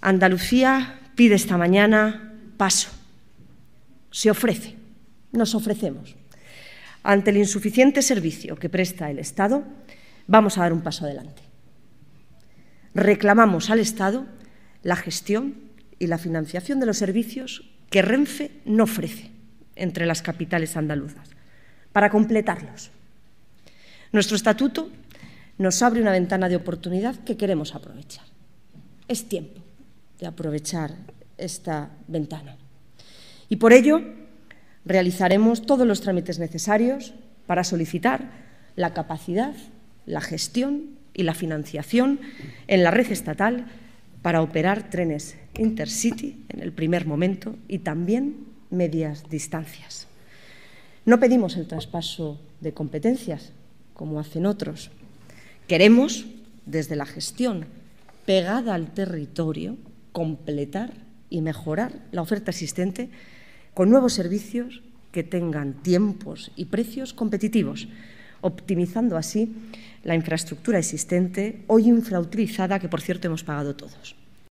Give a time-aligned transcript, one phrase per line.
[0.00, 2.90] Andalucía pide esta mañana paso.
[4.10, 4.76] Se ofrece,
[5.32, 6.14] nos ofrecemos.
[7.02, 9.64] Ante el insuficiente servicio que presta el Estado,
[10.26, 11.42] vamos a dar un paso adelante.
[12.94, 14.26] Reclamamos al Estado
[14.82, 15.56] la gestión
[15.98, 19.30] y la financiación de los servicios que Renfe no ofrece
[19.74, 21.28] entre las capitales andaluzas,
[21.92, 22.90] para completarlos.
[24.12, 24.90] Nuestro estatuto
[25.58, 28.24] nos abre una ventana de oportunidad que queremos aprovechar.
[29.06, 29.67] Es tiempo
[30.20, 30.94] de aprovechar
[31.36, 32.56] esta ventana.
[33.48, 34.02] Y por ello
[34.84, 37.14] realizaremos todos los trámites necesarios
[37.46, 38.30] para solicitar
[38.76, 39.54] la capacidad,
[40.06, 42.20] la gestión y la financiación
[42.66, 43.66] en la red estatal
[44.22, 50.06] para operar trenes intercity en el primer momento y también medias distancias.
[51.04, 53.52] No pedimos el traspaso de competencias,
[53.94, 54.90] como hacen otros.
[55.66, 56.26] Queremos,
[56.66, 57.66] desde la gestión
[58.26, 59.76] pegada al territorio,
[60.18, 60.90] completar
[61.30, 63.08] y mejorar la oferta existente
[63.72, 67.86] con nuevos servicios que tengan tiempos y precios competitivos,
[68.40, 69.54] optimizando así
[70.02, 74.16] la infraestructura existente, hoy infrautilizada, que por cierto hemos pagado todos.